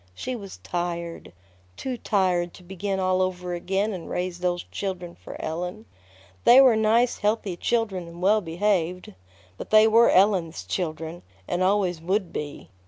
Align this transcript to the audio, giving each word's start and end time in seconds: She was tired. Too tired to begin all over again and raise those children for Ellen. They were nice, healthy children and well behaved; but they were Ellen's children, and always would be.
She 0.15 0.35
was 0.35 0.57
tired. 0.63 1.31
Too 1.77 1.95
tired 1.95 2.55
to 2.55 2.63
begin 2.63 2.99
all 2.99 3.21
over 3.21 3.53
again 3.53 3.93
and 3.93 4.09
raise 4.09 4.39
those 4.39 4.63
children 4.71 5.13
for 5.13 5.39
Ellen. 5.39 5.85
They 6.43 6.59
were 6.59 6.75
nice, 6.75 7.19
healthy 7.19 7.55
children 7.55 8.07
and 8.07 8.19
well 8.19 8.41
behaved; 8.41 9.13
but 9.57 9.69
they 9.69 9.87
were 9.87 10.09
Ellen's 10.09 10.63
children, 10.63 11.21
and 11.47 11.61
always 11.61 12.01
would 12.01 12.33
be. 12.33 12.71